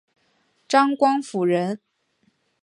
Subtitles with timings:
[0.67, 1.79] 张光辅人。